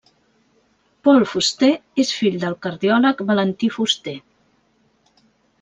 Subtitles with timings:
[1.07, 1.69] Paul Fuster
[2.05, 4.19] és fill del cardiòleg Valentí Fuster.